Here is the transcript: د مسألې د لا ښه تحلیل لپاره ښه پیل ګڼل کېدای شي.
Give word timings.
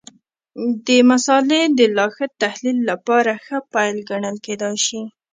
د 0.85 0.87
مسألې 1.09 1.61
د 1.77 1.79
لا 1.97 2.07
ښه 2.15 2.25
تحلیل 2.41 2.77
لپاره 2.89 3.31
ښه 3.45 3.57
پیل 3.73 3.97
ګڼل 4.09 4.35
کېدای 4.45 4.75
شي. 4.85 5.01